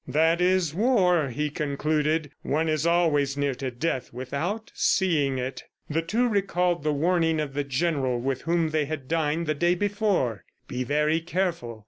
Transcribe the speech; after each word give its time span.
"That 0.07 0.41
is 0.41 0.73
war," 0.73 1.29
he 1.29 1.51
concluded. 1.51 2.31
"One 2.41 2.67
is 2.67 2.87
always 2.87 3.37
near 3.37 3.53
to 3.53 3.69
death 3.69 4.11
without 4.11 4.71
seeing 4.73 5.37
it." 5.37 5.65
The 5.91 6.01
two 6.01 6.27
recalled 6.27 6.81
the 6.83 6.91
warning 6.91 7.39
of 7.39 7.53
the 7.53 7.63
general 7.63 8.19
with 8.19 8.41
whom 8.41 8.71
they 8.71 8.85
had 8.85 9.07
dined 9.07 9.45
the 9.45 9.53
day 9.53 9.75
before: 9.75 10.43
"Be 10.67 10.83
very 10.83 11.19
careful! 11.21 11.79